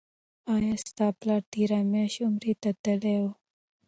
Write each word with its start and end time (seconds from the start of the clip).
آیا 0.53 0.75
ستا 0.83 1.07
پلار 1.19 1.41
تیره 1.51 1.79
میاشت 1.91 2.19
عمرې 2.25 2.53
ته 2.61 2.69
تللی 2.83 3.17
و؟ 3.21 3.25